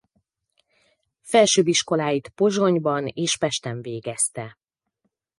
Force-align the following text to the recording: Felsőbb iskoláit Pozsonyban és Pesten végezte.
Felsőbb 1.21 1.67
iskoláit 1.67 2.29
Pozsonyban 2.29 3.07
és 3.07 3.37
Pesten 3.37 3.81
végezte. 3.81 4.59